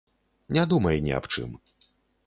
Не 0.57 0.63
думай 0.73 1.05
ні 1.05 1.15
аб 1.21 1.31
чым. 1.37 1.57